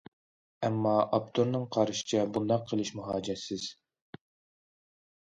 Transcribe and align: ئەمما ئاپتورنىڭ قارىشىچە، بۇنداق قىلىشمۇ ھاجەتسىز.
ئەمما 0.67 0.93
ئاپتورنىڭ 1.17 1.69
قارىشىچە، 1.77 2.25
بۇنداق 2.39 2.67
قىلىشمۇ 2.75 3.09
ھاجەتسىز. 3.13 3.71